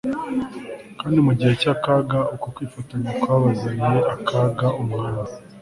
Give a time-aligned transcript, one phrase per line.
[0.99, 5.21] kandi mu gihe cyakaga uko kwifatanya kwazaniye akaga umwami